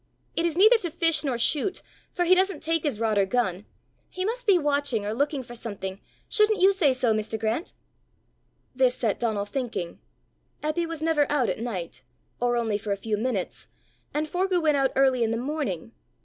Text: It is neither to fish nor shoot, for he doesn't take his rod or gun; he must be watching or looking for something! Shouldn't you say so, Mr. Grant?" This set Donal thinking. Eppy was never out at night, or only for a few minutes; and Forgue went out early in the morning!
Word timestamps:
It 0.35 0.47
is 0.47 0.57
neither 0.57 0.79
to 0.79 0.89
fish 0.89 1.23
nor 1.23 1.37
shoot, 1.37 1.83
for 2.11 2.25
he 2.25 2.33
doesn't 2.33 2.63
take 2.63 2.81
his 2.81 2.99
rod 2.99 3.19
or 3.19 3.27
gun; 3.27 3.67
he 4.09 4.25
must 4.25 4.47
be 4.47 4.57
watching 4.57 5.05
or 5.05 5.13
looking 5.13 5.43
for 5.43 5.53
something! 5.53 6.01
Shouldn't 6.27 6.59
you 6.59 6.73
say 6.73 6.91
so, 6.91 7.13
Mr. 7.13 7.39
Grant?" 7.39 7.73
This 8.73 8.95
set 8.95 9.19
Donal 9.19 9.45
thinking. 9.45 9.99
Eppy 10.63 10.87
was 10.87 11.03
never 11.03 11.31
out 11.31 11.49
at 11.49 11.59
night, 11.59 12.01
or 12.39 12.55
only 12.57 12.79
for 12.79 12.91
a 12.91 12.97
few 12.97 13.15
minutes; 13.15 13.67
and 14.11 14.27
Forgue 14.27 14.59
went 14.63 14.75
out 14.75 14.91
early 14.95 15.21
in 15.23 15.29
the 15.29 15.37
morning! 15.37 15.91